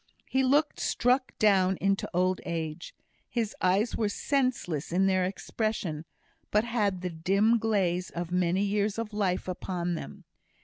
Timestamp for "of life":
8.97-9.47